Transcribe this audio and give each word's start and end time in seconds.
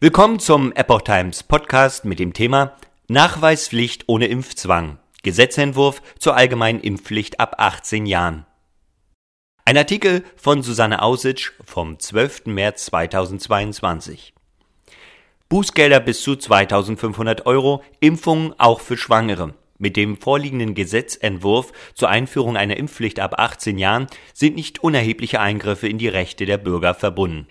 Willkommen 0.00 0.38
zum 0.38 0.70
Epoch 0.74 1.02
Times 1.02 1.42
Podcast 1.42 2.04
mit 2.04 2.20
dem 2.20 2.32
Thema 2.32 2.76
Nachweispflicht 3.08 4.04
ohne 4.06 4.28
Impfzwang. 4.28 5.00
Gesetzentwurf 5.24 6.02
zur 6.20 6.36
allgemeinen 6.36 6.78
Impfpflicht 6.78 7.40
ab 7.40 7.56
18 7.58 8.06
Jahren. 8.06 8.46
Ein 9.64 9.76
Artikel 9.76 10.22
von 10.36 10.62
Susanne 10.62 11.02
Ausitsch 11.02 11.50
vom 11.64 11.98
12. 11.98 12.46
März 12.46 12.84
2022. 12.84 14.34
Bußgelder 15.48 15.98
bis 15.98 16.22
zu 16.22 16.36
2500 16.36 17.46
Euro, 17.46 17.82
Impfungen 17.98 18.54
auch 18.56 18.78
für 18.78 18.96
Schwangere. 18.96 19.54
Mit 19.78 19.96
dem 19.96 20.16
vorliegenden 20.16 20.76
Gesetzentwurf 20.76 21.72
zur 21.94 22.08
Einführung 22.08 22.56
einer 22.56 22.76
Impfpflicht 22.76 23.18
ab 23.18 23.40
18 23.40 23.78
Jahren 23.78 24.06
sind 24.32 24.54
nicht 24.54 24.78
unerhebliche 24.78 25.40
Eingriffe 25.40 25.88
in 25.88 25.98
die 25.98 26.06
Rechte 26.06 26.46
der 26.46 26.58
Bürger 26.58 26.94
verbunden. 26.94 27.48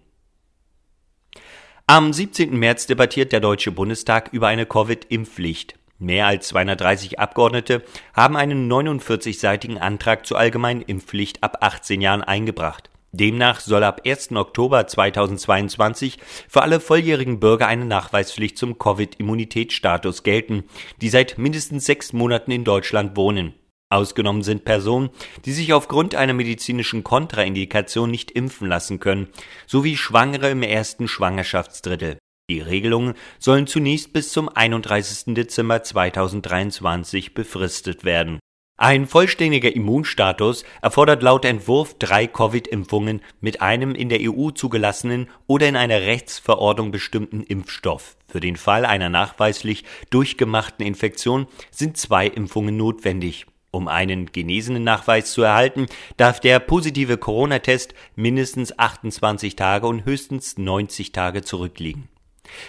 Am 1.89 2.11
17. 2.11 2.53
März 2.53 2.85
debattiert 2.85 3.31
der 3.31 3.39
Deutsche 3.39 3.71
Bundestag 3.71 4.27
über 4.33 4.49
eine 4.49 4.65
Covid-Impfpflicht. 4.65 5.75
Mehr 5.99 6.27
als 6.27 6.49
230 6.49 7.17
Abgeordnete 7.17 7.81
haben 8.13 8.35
einen 8.35 8.69
49-seitigen 8.69 9.77
Antrag 9.77 10.25
zur 10.25 10.37
allgemeinen 10.37 10.81
Impfpflicht 10.81 11.41
ab 11.43 11.59
18 11.61 12.01
Jahren 12.01 12.23
eingebracht. 12.23 12.89
Demnach 13.13 13.61
soll 13.61 13.85
ab 13.85 14.01
1. 14.05 14.33
Oktober 14.33 14.85
2022 14.85 16.17
für 16.49 16.61
alle 16.61 16.81
volljährigen 16.81 17.39
Bürger 17.39 17.67
eine 17.67 17.85
Nachweispflicht 17.85 18.57
zum 18.57 18.77
Covid-Immunitätsstatus 18.77 20.23
gelten, 20.23 20.65
die 20.99 21.07
seit 21.07 21.37
mindestens 21.37 21.85
sechs 21.85 22.11
Monaten 22.11 22.51
in 22.51 22.65
Deutschland 22.65 23.15
wohnen. 23.15 23.53
Ausgenommen 23.89 24.43
sind 24.43 24.65
Personen, 24.65 25.09
die 25.45 25.53
sich 25.53 25.71
aufgrund 25.71 26.13
einer 26.13 26.33
medizinischen 26.33 27.03
Kontraindikation 27.05 28.11
nicht 28.11 28.31
impfen 28.31 28.67
lassen 28.67 28.99
können, 28.99 29.29
sowie 29.65 29.95
Schwangere 29.95 30.49
im 30.49 30.61
ersten 30.61 31.07
Schwangerschaftsdrittel. 31.07 32.17
Die 32.49 32.59
Regelungen 32.59 33.13
sollen 33.39 33.67
zunächst 33.67 34.11
bis 34.13 34.31
zum 34.31 34.49
31. 34.49 35.33
Dezember 35.35 35.83
2023 35.83 37.33
befristet 37.33 38.03
werden. 38.03 38.39
Ein 38.79 39.07
vollständiger 39.07 39.75
Immunstatus 39.75 40.63
erfordert 40.81 41.23
laut 41.23 41.45
Entwurf 41.45 41.97
drei 41.97 42.27
Covid-Impfungen 42.27 43.21
mit 43.41 43.61
einem 43.61 43.95
in 43.95 44.09
der 44.09 44.19
EU 44.21 44.51
zugelassenen 44.51 45.29
oder 45.47 45.67
in 45.67 45.75
einer 45.75 46.01
Rechtsverordnung 46.01 46.91
bestimmten 46.91 47.41
Impfstoff. 47.41 48.17
Für 48.27 48.39
den 48.39 48.55
Fall 48.55 48.85
einer 48.85 49.09
nachweislich 49.09 49.83
durchgemachten 50.11 50.85
Infektion 50.85 51.47
sind 51.71 51.97
zwei 51.97 52.27
Impfungen 52.27 52.77
notwendig. 52.77 53.47
Um 53.71 53.87
einen 53.87 54.31
genesenen 54.31 54.83
Nachweis 54.83 55.31
zu 55.31 55.41
erhalten, 55.41 55.87
darf 56.15 56.39
der 56.39 56.59
positive 56.59 57.17
Corona-Test 57.17 57.93
mindestens 58.15 58.77
28 58.77 59.55
Tage 59.55 59.87
und 59.87 60.05
höchstens 60.05 60.57
90 60.57 61.11
Tage 61.11 61.41
zurückliegen. 61.41 62.07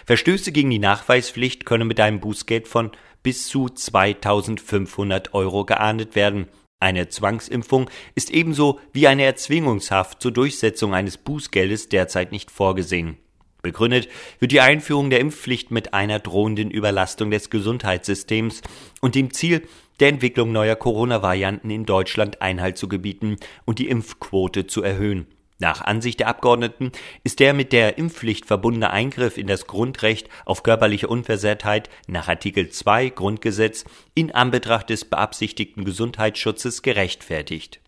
Verstöße 0.07 0.53
gegen 0.53 0.71
die 0.71 0.79
Nachweispflicht 0.81 1.65
können 1.65 1.87
mit 1.87 2.01
einem 2.01 2.21
Bußgeld 2.21 2.67
von 2.67 2.91
bis 3.23 3.49
zu 3.49 3.69
2500 3.69 5.35
Euro 5.35 5.65
geahndet 5.65 6.15
werden. 6.17 6.49
Eine 6.81 7.09
Zwangsimpfung 7.09 7.91
ist 8.15 8.31
ebenso 8.31 8.81
wie 8.93 9.07
eine 9.09 9.25
Erzwingungshaft 9.25 10.23
zur 10.23 10.33
Durchsetzung 10.33 10.95
eines 10.95 11.17
Bußgeldes 11.19 11.89
derzeit 11.89 12.33
nicht 12.33 12.51
vorgesehen. 12.51 13.19
Begründet 13.63 14.09
wird 14.39 14.53
die 14.53 14.61
Einführung 14.61 15.11
der 15.11 15.21
Impfpflicht 15.21 15.71
mit 15.71 15.93
einer 15.93 16.21
drohenden 16.21 16.71
Überlastung 16.71 17.31
des 17.31 17.51
Gesundheitssystems 17.51 18.63
und 19.01 19.15
dem 19.15 19.33
Ziel, 19.33 19.67
der 19.99 20.09
Entwicklung 20.09 20.53
neuer 20.53 20.77
Corona-Varianten 20.77 21.71
in 21.71 21.85
Deutschland 21.85 22.41
Einhalt 22.41 22.79
zu 22.79 22.87
gebieten 22.89 23.37
und 23.65 23.81
die 23.81 23.89
Impfquote 23.89 24.69
zu 24.69 24.83
erhöhen. 24.83 25.27
Nach 25.61 25.81
Ansicht 25.81 26.21
der 26.21 26.29
Abgeordneten 26.29 26.93
ist 27.25 27.41
der 27.41 27.53
mit 27.53 27.73
der 27.73 27.99
Impfpflicht 27.99 28.47
verbundene 28.47 28.91
Eingriff 28.91 29.37
in 29.37 29.49
das 29.49 29.67
Grundrecht 29.67 30.29
auf 30.45 30.63
körperliche 30.63 31.09
Unversehrtheit 31.09 31.91
nach 32.07 32.29
Artikel 32.29 32.71
2 32.71 33.11
Grundgesetz 33.11 33.85
in 34.15 34.33
Anbetracht 34.33 34.89
des 34.89 35.05
beabsichtigten 35.05 35.85
Gesundheitsschutzes 35.85 36.83
gerechtfertigt. 36.83 37.81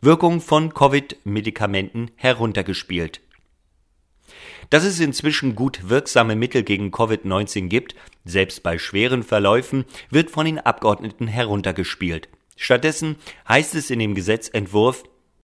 Wirkung 0.00 0.40
von 0.40 0.74
Covid-Medikamenten 0.74 2.10
heruntergespielt. 2.16 3.20
Dass 4.70 4.84
es 4.84 5.00
inzwischen 5.00 5.54
gut 5.54 5.88
wirksame 5.88 6.36
Mittel 6.36 6.62
gegen 6.62 6.90
Covid-19 6.90 7.68
gibt, 7.68 7.94
selbst 8.24 8.62
bei 8.62 8.78
schweren 8.78 9.22
Verläufen, 9.22 9.84
wird 10.10 10.30
von 10.30 10.46
den 10.46 10.58
Abgeordneten 10.58 11.26
heruntergespielt. 11.26 12.28
Stattdessen 12.56 13.16
heißt 13.48 13.74
es 13.74 13.90
in 13.90 13.98
dem 13.98 14.14
Gesetzentwurf, 14.14 15.04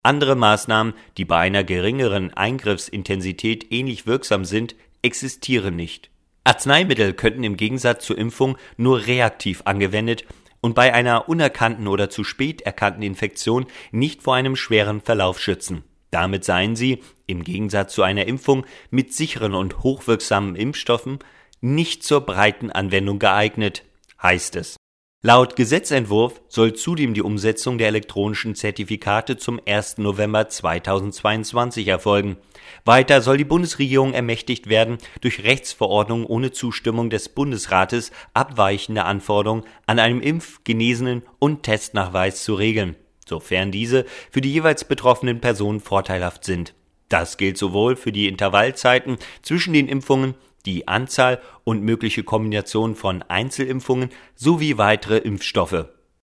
andere 0.02 0.34
Maßnahmen, 0.34 0.94
die 1.16 1.24
bei 1.24 1.38
einer 1.38 1.64
geringeren 1.64 2.32
Eingriffsintensität 2.32 3.70
ähnlich 3.70 4.06
wirksam 4.06 4.44
sind, 4.44 4.74
existieren 5.02 5.76
nicht. 5.76 6.10
Arzneimittel 6.44 7.12
könnten 7.12 7.44
im 7.44 7.56
Gegensatz 7.56 8.06
zur 8.06 8.16
Impfung 8.16 8.56
nur 8.76 9.06
reaktiv 9.06 9.62
angewendet 9.66 10.24
und 10.60 10.74
bei 10.74 10.92
einer 10.94 11.28
unerkannten 11.28 11.86
oder 11.86 12.10
zu 12.10 12.24
spät 12.24 12.62
erkannten 12.62 13.02
Infektion 13.02 13.66
nicht 13.92 14.22
vor 14.22 14.34
einem 14.34 14.56
schweren 14.56 15.00
Verlauf 15.00 15.40
schützen. 15.40 15.84
Damit 16.10 16.44
seien 16.44 16.74
sie, 16.76 17.02
im 17.26 17.44
Gegensatz 17.44 17.94
zu 17.94 18.02
einer 18.02 18.26
Impfung 18.26 18.66
mit 18.90 19.14
sicheren 19.14 19.54
und 19.54 19.82
hochwirksamen 19.82 20.56
Impfstoffen, 20.56 21.20
nicht 21.60 22.02
zur 22.02 22.22
breiten 22.22 22.70
Anwendung 22.70 23.18
geeignet, 23.18 23.84
heißt 24.22 24.56
es. 24.56 24.76
Laut 25.22 25.54
Gesetzentwurf 25.54 26.40
soll 26.48 26.72
zudem 26.72 27.12
die 27.12 27.20
Umsetzung 27.20 27.76
der 27.76 27.88
elektronischen 27.88 28.54
Zertifikate 28.54 29.36
zum 29.36 29.60
1. 29.66 29.98
November 29.98 30.48
2022 30.48 31.88
erfolgen. 31.88 32.38
Weiter 32.86 33.20
soll 33.20 33.36
die 33.36 33.44
Bundesregierung 33.44 34.14
ermächtigt 34.14 34.70
werden, 34.70 34.96
durch 35.20 35.44
Rechtsverordnung 35.44 36.24
ohne 36.24 36.52
Zustimmung 36.52 37.10
des 37.10 37.28
Bundesrates 37.28 38.12
abweichende 38.32 39.04
Anforderungen 39.04 39.64
an 39.86 39.98
einem 39.98 40.22
Impf-, 40.22 40.60
Genesenen 40.64 41.22
und 41.38 41.64
Testnachweis 41.64 42.42
zu 42.42 42.54
regeln 42.54 42.96
sofern 43.30 43.72
diese 43.72 44.04
für 44.30 44.42
die 44.42 44.52
jeweils 44.52 44.84
betroffenen 44.84 45.40
Personen 45.40 45.80
vorteilhaft 45.80 46.44
sind. 46.44 46.74
Das 47.08 47.38
gilt 47.38 47.56
sowohl 47.56 47.96
für 47.96 48.12
die 48.12 48.28
Intervallzeiten 48.28 49.16
zwischen 49.40 49.72
den 49.72 49.88
Impfungen, 49.88 50.34
die 50.66 50.86
Anzahl 50.86 51.40
und 51.64 51.82
mögliche 51.82 52.22
Kombination 52.22 52.94
von 52.94 53.22
Einzelimpfungen 53.22 54.10
sowie 54.34 54.76
weitere 54.76 55.16
Impfstoffe. 55.16 55.86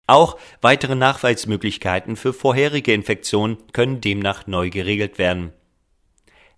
Auch 0.09 0.39
weitere 0.61 0.95
Nachweismöglichkeiten 0.95 2.17
für 2.17 2.33
vorherige 2.33 2.93
Infektionen 2.93 3.59
können 3.73 4.01
demnach 4.01 4.47
neu 4.47 4.71
geregelt 4.71 5.19
werden. 5.19 5.53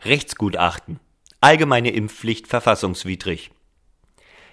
Rechtsgutachten. 0.05 1.01
Allgemeine 1.41 1.91
Impfpflicht 1.91 2.47
verfassungswidrig. 2.47 3.51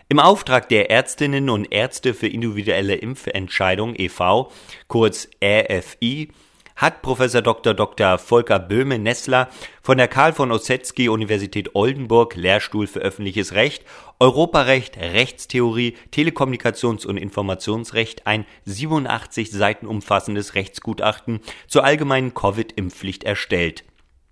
Im 0.07 0.19
Auftrag 0.19 0.69
der 0.69 0.91
Ärztinnen 0.91 1.49
und 1.49 1.71
Ärzte 1.71 2.13
für 2.13 2.27
individuelle 2.27 2.93
Impfentscheidung 2.93 3.95
e.V., 3.95 4.51
kurz 4.87 5.27
RFI, 5.43 6.29
hat 6.75 7.01
Professor 7.01 7.41
Dr. 7.41 7.73
Dr. 7.73 8.19
Volker 8.19 8.59
Böhme-Nessler 8.59 9.49
von 9.81 9.97
der 9.97 10.07
Karl 10.07 10.33
von 10.33 10.51
Ossetsky 10.51 11.09
Universität 11.09 11.73
Oldenburg 11.73 12.35
Lehrstuhl 12.35 12.85
für 12.85 12.99
öffentliches 12.99 13.53
Recht, 13.53 13.83
Europarecht, 14.19 14.95
Rechtstheorie, 14.97 15.95
Telekommunikations- 16.13 17.07
und 17.07 17.17
Informationsrecht 17.17 18.27
ein 18.27 18.45
87 18.65 19.49
Seiten 19.49 19.87
umfassendes 19.87 20.53
Rechtsgutachten 20.53 21.39
zur 21.67 21.83
allgemeinen 21.83 22.35
Covid-Impfpflicht 22.35 23.23
erstellt 23.23 23.85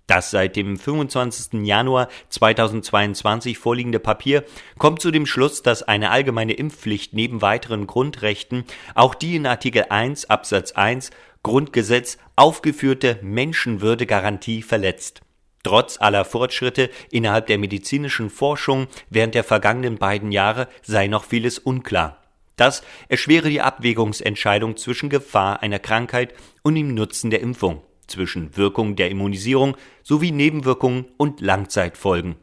das 0.06 0.30
seit 0.30 0.56
dem 0.56 0.76
25. 0.76 1.64
Januar 1.64 2.08
2022 2.28 3.58
vorliegende 3.58 3.98
Papier 3.98 4.44
kommt 4.78 5.00
zu 5.00 5.10
dem 5.10 5.26
Schluss, 5.26 5.62
dass 5.62 5.82
eine 5.82 6.10
allgemeine 6.10 6.52
Impfpflicht 6.52 7.14
neben 7.14 7.40
weiteren 7.42 7.86
Grundrechten 7.86 8.64
auch 8.94 9.14
die 9.14 9.36
in 9.36 9.46
Artikel 9.46 9.86
1 9.88 10.28
Absatz 10.28 10.72
1 10.72 11.10
Grundgesetz 11.42 12.18
aufgeführte 12.36 13.18
Menschenwürdegarantie 13.22 14.62
verletzt. 14.62 15.20
Trotz 15.62 15.98
aller 15.98 16.26
Fortschritte 16.26 16.90
innerhalb 17.10 17.46
der 17.46 17.58
medizinischen 17.58 18.28
Forschung 18.28 18.86
während 19.08 19.34
der 19.34 19.44
vergangenen 19.44 19.96
beiden 19.96 20.30
Jahre 20.30 20.68
sei 20.82 21.06
noch 21.06 21.24
vieles 21.24 21.58
unklar. 21.58 22.22
Das 22.56 22.82
erschwere 23.08 23.48
die 23.48 23.62
Abwägungsentscheidung 23.62 24.76
zwischen 24.76 25.08
Gefahr 25.08 25.62
einer 25.62 25.78
Krankheit 25.78 26.34
und 26.62 26.74
dem 26.74 26.94
Nutzen 26.94 27.30
der 27.30 27.40
Impfung 27.40 27.82
zwischen 28.06 28.56
Wirkung 28.56 28.96
der 28.96 29.10
Immunisierung 29.10 29.76
sowie 30.02 30.32
Nebenwirkungen 30.32 31.06
und 31.16 31.40
Langzeitfolgen. 31.40 32.36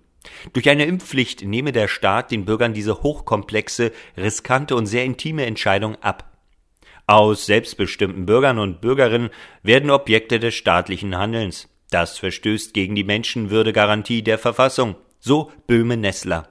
Durch 0.54 0.70
eine 0.70 0.86
Impfpflicht 0.86 1.44
nehme 1.44 1.72
der 1.72 1.88
Staat 1.88 2.32
den 2.32 2.46
Bürgern 2.46 2.74
diese 2.74 3.02
hochkomplexe, 3.04 3.92
riskante 4.18 4.76
und 4.76 4.86
sehr 4.86 5.04
intime 5.04 5.46
Entscheidung 5.46 5.96
ab. 6.02 6.32
Aus 7.08 7.46
selbstbestimmten 7.46 8.26
Bürgern 8.26 8.60
und 8.60 8.82
Bürgerinnen 8.82 9.32
werden 9.64 9.90
Objekte 9.90 10.40
des 10.40 10.54
staatlichen 10.56 11.18
Handelns. 11.18 11.68
Das 11.90 12.20
verstößt 12.20 12.74
gegen 12.74 12.96
die 12.96 13.04
Menschenwürdegarantie 13.04 14.22
der 14.22 14.38
Verfassung, 14.38 14.96
so 15.20 15.52
Böhme-Nessler. 15.68 16.50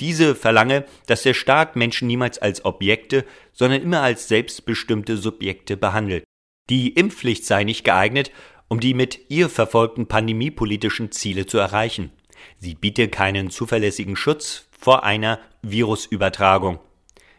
Diese 0.00 0.34
verlange, 0.34 0.84
dass 1.06 1.22
der 1.22 1.34
Staat 1.34 1.74
Menschen 1.74 2.06
niemals 2.06 2.38
als 2.38 2.64
Objekte, 2.64 3.24
sondern 3.52 3.82
immer 3.82 4.02
als 4.02 4.28
selbstbestimmte 4.28 5.16
Subjekte 5.16 5.76
behandelt. 5.76 6.24
Die 6.70 6.90
Impfpflicht 6.90 7.46
sei 7.46 7.64
nicht 7.64 7.84
geeignet, 7.84 8.30
um 8.68 8.80
die 8.80 8.94
mit 8.94 9.30
ihr 9.30 9.48
verfolgten 9.48 10.06
pandemiepolitischen 10.06 11.10
Ziele 11.10 11.46
zu 11.46 11.58
erreichen. 11.58 12.12
Sie 12.58 12.74
biete 12.74 13.08
keinen 13.08 13.50
zuverlässigen 13.50 14.16
Schutz 14.16 14.68
vor 14.78 15.04
einer 15.04 15.40
Virusübertragung. 15.62 16.78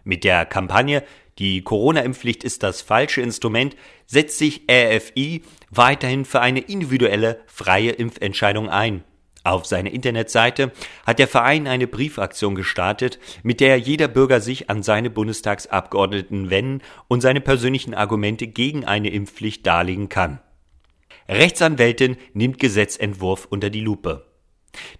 Mit 0.03 0.23
der 0.23 0.45
Kampagne 0.45 1.03
Die 1.37 1.61
Corona-Impfpflicht 1.61 2.43
ist 2.43 2.63
das 2.63 2.81
falsche 2.81 3.21
Instrument 3.21 3.77
setzt 4.07 4.39
sich 4.39 4.63
RFI 4.69 5.43
weiterhin 5.69 6.25
für 6.25 6.41
eine 6.41 6.59
individuelle 6.59 7.39
freie 7.45 7.91
Impfentscheidung 7.91 8.69
ein. 8.69 9.03
Auf 9.49 9.65
seiner 9.65 9.89
Internetseite 9.89 10.71
hat 11.07 11.17
der 11.17 11.27
Verein 11.27 11.65
eine 11.65 11.87
Briefaktion 11.87 12.53
gestartet, 12.53 13.17
mit 13.41 13.61
der 13.61 13.77
jeder 13.77 14.07
Bürger 14.07 14.41
sich 14.41 14.69
an 14.69 14.83
seine 14.83 15.09
Bundestagsabgeordneten 15.09 16.51
wenden 16.51 16.83
und 17.07 17.21
seine 17.21 17.41
persönlichen 17.41 17.95
Argumente 17.95 18.45
gegen 18.45 18.85
eine 18.85 19.09
Impfpflicht 19.09 19.65
darlegen 19.65 20.07
kann. 20.07 20.39
Rechtsanwältin 21.27 22.17
nimmt 22.33 22.59
Gesetzentwurf 22.59 23.47
unter 23.49 23.71
die 23.71 23.81
Lupe. 23.81 24.27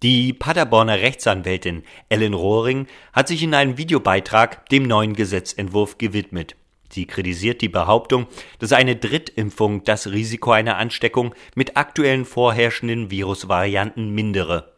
Die 0.02 0.34
Paderborner 0.34 0.98
Rechtsanwältin 0.98 1.84
Ellen 2.10 2.34
Rohring 2.34 2.88
hat 3.14 3.28
sich 3.28 3.44
in 3.44 3.54
einem 3.54 3.78
Videobeitrag 3.78 4.68
dem 4.70 4.82
neuen 4.82 5.14
Gesetzentwurf 5.14 6.00
gewidmet. 6.00 6.56
Sie 6.90 7.06
kritisiert 7.06 7.62
die 7.62 7.70
Behauptung, 7.70 8.28
dass 8.60 8.74
eine 8.74 8.96
Drittimpfung 8.96 9.84
das 9.84 10.08
Risiko 10.08 10.52
einer 10.52 10.78
Ansteckung 10.78 11.36
mit 11.56 11.78
aktuellen 11.78 12.26
vorherrschenden 12.26 13.12
Virusvarianten 13.12 14.10
mindere. 14.14 14.74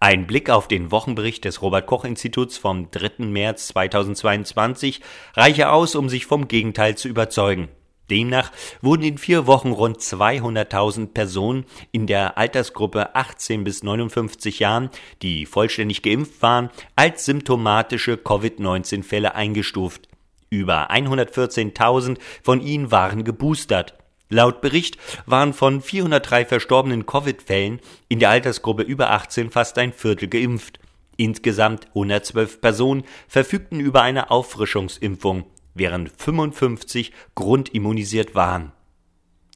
Ein 0.00 0.26
Blick 0.26 0.50
auf 0.50 0.66
den 0.66 0.90
Wochenbericht 0.90 1.44
des 1.44 1.62
Robert 1.62 1.86
Koch 1.86 2.04
Instituts 2.04 2.58
vom 2.58 2.90
3. 2.90 3.24
März 3.26 3.68
2022 3.68 5.00
reiche 5.34 5.70
aus, 5.70 5.94
um 5.94 6.08
sich 6.08 6.26
vom 6.26 6.48
Gegenteil 6.48 6.96
zu 6.96 7.06
überzeugen. 7.06 7.68
Demnach 8.10 8.50
wurden 8.80 9.04
in 9.04 9.16
vier 9.16 9.46
Wochen 9.46 9.70
rund 9.70 9.98
200.000 9.98 11.12
Personen 11.14 11.64
in 11.92 12.08
der 12.08 12.36
Altersgruppe 12.36 13.14
18 13.14 13.62
bis 13.62 13.84
59 13.84 14.58
Jahren, 14.58 14.90
die 15.22 15.46
vollständig 15.46 16.02
geimpft 16.02 16.42
waren, 16.42 16.70
als 16.96 17.24
symptomatische 17.24 18.16
Covid-19-Fälle 18.16 19.36
eingestuft. 19.36 20.08
Über 20.52 20.90
114.000 20.90 22.18
von 22.42 22.60
ihnen 22.60 22.90
waren 22.90 23.24
geboostert. 23.24 23.94
Laut 24.28 24.60
Bericht 24.60 24.98
waren 25.24 25.54
von 25.54 25.80
403 25.80 26.44
verstorbenen 26.44 27.06
Covid-Fällen 27.06 27.80
in 28.08 28.18
der 28.18 28.28
Altersgruppe 28.28 28.82
über 28.82 29.12
18 29.12 29.50
fast 29.50 29.78
ein 29.78 29.94
Viertel 29.94 30.28
geimpft. 30.28 30.78
Insgesamt 31.16 31.86
112 31.94 32.60
Personen 32.60 33.04
verfügten 33.28 33.80
über 33.80 34.02
eine 34.02 34.30
Auffrischungsimpfung 34.30 35.46
während 35.72 36.10
55 36.10 37.12
grundimmunisiert 37.34 38.34
waren. 38.34 38.72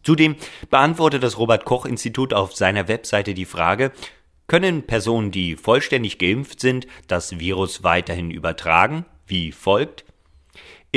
Zudem 0.03 0.37
beantwortet 0.71 1.23
das 1.23 1.37
Robert 1.37 1.67
Koch 1.67 1.85
Institut 1.85 2.33
auf 2.33 2.57
seiner 2.57 2.89
Webseite 2.89 3.35
die 3.35 3.45
Frage, 3.45 3.93
können 4.47 4.85
Personen, 4.85 5.31
die 5.31 5.57
vollständig 5.57 6.19
geimpft 6.19 6.61
sind, 6.61 6.87
das 7.07 7.39
Virus 7.39 7.83
weiterhin 7.83 8.31
übertragen? 8.31 9.05
Wie 9.27 9.53
folgt. 9.53 10.07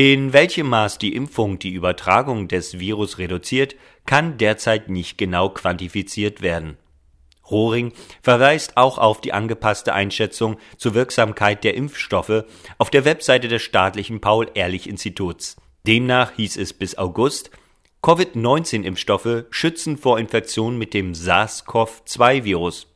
In 0.02 0.32
welchem 0.32 0.70
Maß 0.70 0.98
die 0.98 1.14
Impfung 1.14 1.60
die 1.60 1.74
Übertragung 1.74 2.48
des 2.48 2.80
Virus 2.80 3.18
reduziert, 3.18 3.76
kann 4.06 4.38
derzeit 4.38 4.88
nicht 4.88 5.18
genau 5.18 5.50
quantifiziert 5.50 6.42
werden. 6.42 6.78
Rohring 7.52 7.92
verweist 8.22 8.78
auch 8.78 8.98
auf 8.98 9.20
die 9.20 9.34
angepasste 9.34 9.94
Einschätzung 9.94 10.56
zur 10.78 10.94
Wirksamkeit 10.94 11.66
der 11.66 11.74
Impfstoffe 11.74 12.46
auf 12.78 12.90
der 12.90 13.04
Webseite 13.04 13.50
des 13.50 13.62
staatlichen 13.62 14.22
Paul-Ehrlich-Instituts. 14.22 15.58
Demnach 15.86 16.32
hieß 16.32 16.56
es 16.56 16.72
bis 16.72 16.98
August, 16.98 17.52
Covid-19-Impfstoffe 18.02 19.48
schützen 19.50 19.98
vor 19.98 20.18
Infektion 20.18 20.78
mit 20.78 20.94
dem 20.94 21.14
SARS-CoV-2-Virus. 21.14 22.88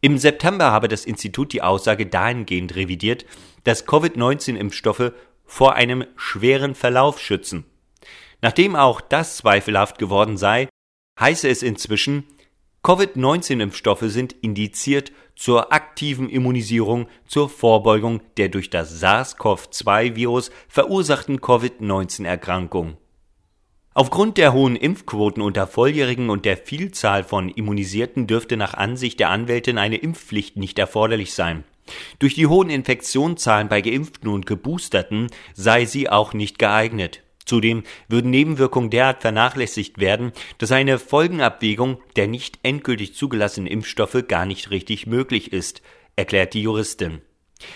Im 0.00 0.16
September 0.16 0.70
habe 0.70 0.86
das 0.86 1.06
Institut 1.06 1.52
die 1.52 1.62
Aussage 1.62 2.06
dahingehend 2.06 2.76
revidiert, 2.76 3.26
dass 3.64 3.84
Covid-19-Impfstoffe 3.84 5.12
vor 5.52 5.74
einem 5.74 6.06
schweren 6.16 6.74
Verlauf 6.74 7.20
schützen. 7.20 7.66
Nachdem 8.40 8.74
auch 8.74 9.02
das 9.02 9.36
zweifelhaft 9.36 9.98
geworden 9.98 10.38
sei, 10.38 10.66
heiße 11.20 11.46
es 11.46 11.62
inzwischen, 11.62 12.24
Covid-19-Impfstoffe 12.82 14.04
sind 14.06 14.32
indiziert 14.32 15.12
zur 15.36 15.70
aktiven 15.70 16.30
Immunisierung 16.30 17.06
zur 17.28 17.50
Vorbeugung 17.50 18.22
der 18.38 18.48
durch 18.48 18.70
das 18.70 18.98
SARS-CoV-2-Virus 19.00 20.52
verursachten 20.68 21.42
Covid-19-Erkrankung. 21.42 22.96
Aufgrund 23.92 24.38
der 24.38 24.54
hohen 24.54 24.74
Impfquoten 24.74 25.42
unter 25.42 25.66
Volljährigen 25.66 26.30
und 26.30 26.46
der 26.46 26.56
Vielzahl 26.56 27.24
von 27.24 27.50
Immunisierten 27.50 28.26
dürfte 28.26 28.56
nach 28.56 28.72
Ansicht 28.72 29.20
der 29.20 29.28
Anwältin 29.28 29.76
eine 29.76 29.98
Impfpflicht 29.98 30.56
nicht 30.56 30.78
erforderlich 30.78 31.34
sein. 31.34 31.64
Durch 32.18 32.34
die 32.34 32.46
hohen 32.46 32.70
Infektionszahlen 32.70 33.68
bei 33.68 33.80
Geimpften 33.80 34.28
und 34.28 34.46
Geboosterten 34.46 35.28
sei 35.54 35.84
sie 35.84 36.08
auch 36.08 36.32
nicht 36.32 36.58
geeignet. 36.58 37.22
Zudem 37.44 37.82
würden 38.08 38.30
Nebenwirkungen 38.30 38.90
derart 38.90 39.20
vernachlässigt 39.20 39.98
werden, 39.98 40.32
dass 40.58 40.70
eine 40.70 40.98
Folgenabwägung 40.98 42.00
der 42.16 42.28
nicht 42.28 42.58
endgültig 42.62 43.14
zugelassenen 43.14 43.66
Impfstoffe 43.66 44.24
gar 44.28 44.46
nicht 44.46 44.70
richtig 44.70 45.06
möglich 45.06 45.52
ist, 45.52 45.82
erklärt 46.14 46.54
die 46.54 46.62
Juristin. 46.62 47.20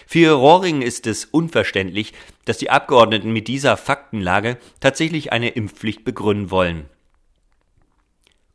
Für 0.06 0.32
Rohring 0.32 0.82
ist 0.82 1.06
es 1.06 1.24
unverständlich, 1.24 2.12
dass 2.44 2.58
die 2.58 2.70
Abgeordneten 2.70 3.32
mit 3.32 3.48
dieser 3.48 3.76
Faktenlage 3.76 4.58
tatsächlich 4.80 5.32
eine 5.32 5.50
Impfpflicht 5.50 6.04
begründen 6.04 6.50
wollen. 6.50 6.86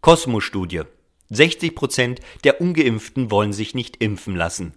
Kosmos-Studie 0.01 0.81
60 1.29 1.75
Prozent 1.75 2.19
der 2.43 2.59
Ungeimpften 2.59 3.31
wollen 3.31 3.53
sich 3.53 3.73
nicht 3.73 3.97
impfen 3.97 4.35
lassen. 4.35 4.73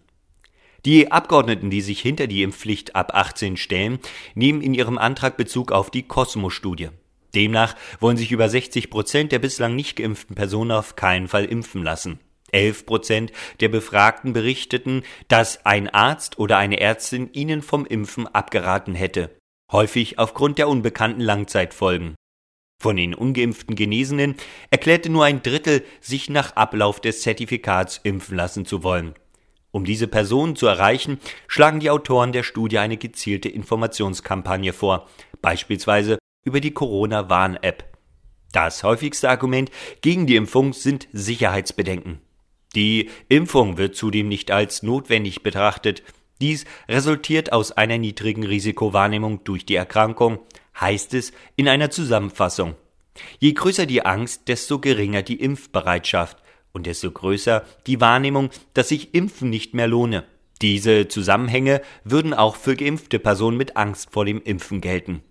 Die 0.85 1.11
Abgeordneten, 1.11 1.71
die 1.71 1.81
sich 1.81 2.01
hinter 2.01 2.27
die 2.27 2.43
Impfpflicht 2.43 2.95
ab 2.95 3.15
18 3.15 3.57
stellen, 3.57 4.01
nehmen 4.35 4.61
in 4.61 4.75
ihrem 4.75 4.99
Antrag 4.99 5.39
Bezug 5.39 5.73
auf 5.73 5.91
die 5.91 6.03
Cosmo-Studie. 6.03 6.91
Demnach 7.35 7.75
wollen 8.01 8.19
sich 8.19 8.33
über 8.33 8.49
60 8.49 8.91
Prozent 8.91 9.33
der 9.33 9.39
bislang 9.39 9.75
nicht 9.75 9.97
geimpften 9.97 10.37
Personen 10.37 10.73
auf 10.73 10.95
keinen 10.95 11.27
Fall 11.27 11.47
impfen 11.47 11.83
lassen. 11.83 12.21
11 12.53 12.87
Prozent 12.87 13.33
der 13.61 13.69
Befragten 13.69 14.35
berichteten, 14.35 15.03
dass 15.29 15.65
ein 15.65 15.89
Arzt 15.89 16.39
oder 16.39 16.59
eine 16.59 16.79
Ärztin 16.79 17.31
ihnen 17.33 17.63
vom 17.63 17.87
Impfen 17.87 18.29
abgeraten 18.29 18.95
hätte, 18.95 19.37
häufig 19.73 20.19
aufgrund 20.19 20.59
der 20.59 20.69
unbekannten 20.69 21.23
Langzeitfolgen. 21.23 22.15
Von 22.81 22.97
den 22.97 23.15
ungeimpften 23.15 23.75
Genesenen 23.75 24.37
erklärte 24.71 25.11
nur 25.11 25.25
ein 25.25 25.43
Drittel, 25.43 25.83
sich 26.01 26.29
nach 26.29 26.55
Ablauf 26.55 27.01
des 27.01 27.23
Zertifikats 27.23 28.01
impfen 28.05 28.37
lassen 28.37 28.67
zu 28.67 28.83
wollen. 28.83 29.15
Um 29.75 29.85
diese 29.85 30.07
Personen 30.07 30.55
zu 30.55 30.69
erreichen, 30.69 31.19
schlagen 31.49 31.81
die 31.81 31.91
Autoren 31.91 32.31
der 32.31 32.45
Studie 32.45 32.79
eine 32.79 32.97
gezielte 32.97 33.49
Informationskampagne 33.49 34.73
vor, 34.73 35.09
beispielsweise 35.43 36.17
über 36.45 36.61
die 36.61 36.71
Corona-Warn-App. 36.71 37.83
Das 38.53 38.85
häufigste 38.85 39.29
Argument 39.29 39.73
gegen 40.01 40.29
die 40.29 40.37
Impfung 40.37 40.75
sind 40.75 41.09
Sicherheitsbedenken. 41.13 42.21
Die 42.77 43.11
Impfung 43.29 43.77
wird 43.77 43.97
zudem 43.97 44.29
nicht 44.29 44.53
als 44.53 44.85
notwendig 44.85 45.43
betrachtet. 45.43 46.05
Dies 46.41 46.67
resultiert 46.89 47.53
aus 47.53 47.73
einer 47.73 47.99
niedrigen 47.99 48.45
Risikowahrnehmung 48.45 49.43
durch 49.43 49.67
die 49.67 49.75
Erkrankung, 49.75 50.39
heißt 50.81 51.15
es 51.15 51.33
in 51.57 51.67
einer 51.67 51.91
Zusammenfassung. 51.91 52.77
Je 53.41 53.53
größer 53.53 53.87
die 53.87 54.07
Angst, 54.07 54.47
desto 54.47 54.79
geringer 54.79 55.25
die 55.25 55.41
Impfbereitschaft 55.41 56.44
und 56.75 56.87
desto 56.87 57.11
größer 57.11 57.65
die 57.87 58.01
Wahrnehmung, 58.03 58.51
dass 58.75 58.91
sich 58.91 59.15
Impfen 59.15 59.49
nicht 59.49 59.73
mehr 59.73 59.87
lohne. 59.87 60.25
Diese 60.61 61.09
Zusammenhänge 61.09 61.81
würden 62.05 62.35
auch 62.35 62.57
für 62.57 62.77
geimpfte 62.77 63.19
Personen 63.19 63.57
mit 63.57 63.77
Angst 63.77 64.11
vor 64.13 64.25
dem 64.25 64.43
Impfen 64.43 64.81
gelten. 64.81 65.23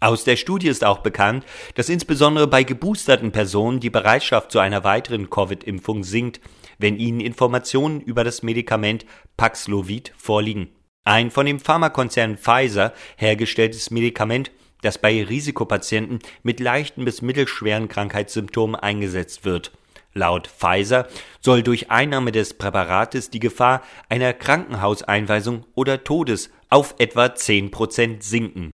Aus 0.00 0.24
der 0.24 0.36
Studie 0.36 0.68
ist 0.68 0.84
auch 0.84 0.98
bekannt, 0.98 1.44
dass 1.76 1.88
insbesondere 1.88 2.46
bei 2.46 2.62
geboosterten 2.62 3.32
Personen 3.32 3.80
die 3.80 3.90
Bereitschaft 3.90 4.52
zu 4.52 4.58
einer 4.58 4.84
weiteren 4.84 5.30
Covid-Impfung 5.30 6.04
sinkt, 6.04 6.40
wenn 6.78 6.98
ihnen 6.98 7.20
Informationen 7.20 8.00
über 8.00 8.24
das 8.24 8.42
Medikament 8.42 9.06
Paxlovid 9.36 10.12
vorliegen. 10.16 10.68
Ein 11.04 11.30
von 11.30 11.46
dem 11.46 11.60
Pharmakonzern 11.60 12.36
Pfizer 12.36 12.92
hergestelltes 13.16 13.90
Medikament, 13.90 14.50
das 14.82 14.98
bei 14.98 15.24
Risikopatienten 15.24 16.18
mit 16.42 16.60
leichten 16.60 17.04
bis 17.04 17.22
mittelschweren 17.22 17.88
Krankheitssymptomen 17.88 18.76
eingesetzt 18.76 19.44
wird. 19.44 19.72
Laut 20.14 20.46
Pfizer 20.46 21.08
soll 21.40 21.62
durch 21.62 21.90
Einnahme 21.90 22.32
des 22.32 22.54
Präparates 22.54 23.30
die 23.30 23.40
Gefahr 23.40 23.82
einer 24.08 24.32
Krankenhauseinweisung 24.32 25.66
oder 25.74 26.04
Todes 26.04 26.50
auf 26.70 26.94
etwa 26.98 27.34
10 27.34 27.70
Prozent 27.70 28.22
sinken. 28.22 28.70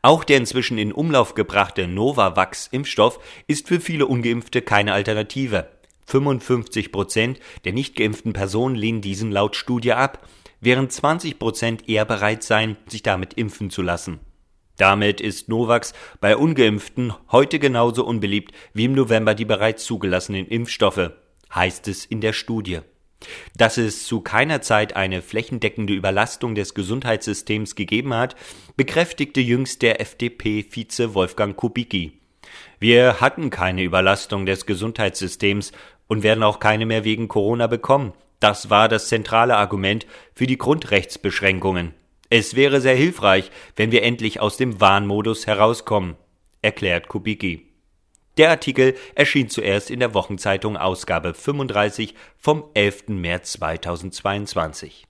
Auch 0.00 0.24
der 0.24 0.38
inzwischen 0.38 0.78
in 0.78 0.92
Umlauf 0.92 1.34
gebrachte 1.34 1.86
Novavax-Impfstoff 1.86 3.20
ist 3.46 3.68
für 3.68 3.80
viele 3.80 4.06
Ungeimpfte 4.06 4.62
keine 4.62 4.94
Alternative. 4.94 5.68
55 6.06 6.90
Prozent 6.90 7.38
der 7.64 7.72
nicht 7.72 7.94
geimpften 7.94 8.32
Personen 8.32 8.74
lehnen 8.74 9.00
diesen 9.00 9.30
laut 9.30 9.54
Studie 9.54 9.92
ab, 9.92 10.26
während 10.60 10.90
20 10.90 11.38
Prozent 11.38 11.88
eher 11.88 12.04
bereit 12.04 12.42
seien, 12.42 12.76
sich 12.88 13.02
damit 13.02 13.34
impfen 13.34 13.70
zu 13.70 13.82
lassen. 13.82 14.20
Damit 14.82 15.20
ist 15.20 15.48
Novax 15.48 15.92
bei 16.20 16.36
ungeimpften 16.36 17.14
heute 17.30 17.60
genauso 17.60 18.04
unbeliebt 18.04 18.50
wie 18.74 18.86
im 18.86 18.94
November 18.94 19.36
die 19.36 19.44
bereits 19.44 19.84
zugelassenen 19.84 20.48
Impfstoffe, 20.48 21.12
heißt 21.54 21.86
es 21.86 22.04
in 22.04 22.20
der 22.20 22.32
Studie. 22.32 22.80
Dass 23.56 23.78
es 23.78 24.04
zu 24.06 24.22
keiner 24.22 24.60
Zeit 24.60 24.96
eine 24.96 25.22
flächendeckende 25.22 25.92
Überlastung 25.92 26.56
des 26.56 26.74
Gesundheitssystems 26.74 27.76
gegeben 27.76 28.12
hat, 28.12 28.34
bekräftigte 28.76 29.40
jüngst 29.40 29.82
der 29.82 30.00
FDP-Vize 30.00 31.14
Wolfgang 31.14 31.56
Kubicki. 31.56 32.18
Wir 32.80 33.20
hatten 33.20 33.50
keine 33.50 33.84
Überlastung 33.84 34.46
des 34.46 34.66
Gesundheitssystems 34.66 35.70
und 36.08 36.24
werden 36.24 36.42
auch 36.42 36.58
keine 36.58 36.86
mehr 36.86 37.04
wegen 37.04 37.28
Corona 37.28 37.68
bekommen. 37.68 38.14
Das 38.40 38.68
war 38.68 38.88
das 38.88 39.06
zentrale 39.06 39.56
Argument 39.56 40.08
für 40.34 40.48
die 40.48 40.58
Grundrechtsbeschränkungen. 40.58 41.94
Es 42.34 42.56
wäre 42.56 42.80
sehr 42.80 42.94
hilfreich, 42.94 43.50
wenn 43.76 43.92
wir 43.92 44.04
endlich 44.04 44.40
aus 44.40 44.56
dem 44.56 44.80
Warnmodus 44.80 45.46
herauskommen, 45.46 46.16
erklärt 46.62 47.08
Kubicki. 47.08 47.66
Der 48.38 48.48
Artikel 48.48 48.94
erschien 49.14 49.50
zuerst 49.50 49.90
in 49.90 50.00
der 50.00 50.14
Wochenzeitung 50.14 50.78
Ausgabe 50.78 51.34
35 51.34 52.14
vom 52.38 52.64
11. 52.72 53.08
März 53.08 53.52
2022. 53.52 55.06